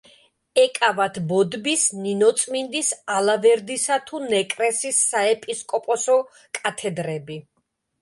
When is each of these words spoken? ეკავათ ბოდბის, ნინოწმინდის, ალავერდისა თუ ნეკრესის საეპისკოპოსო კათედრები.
ეკავათ 0.61 1.19
ბოდბის, 1.31 1.83
ნინოწმინდის, 2.07 2.91
ალავერდისა 3.19 4.01
თუ 4.09 4.25
ნეკრესის 4.35 5.05
საეპისკოპოსო 5.13 6.21
კათედრები. 6.63 7.43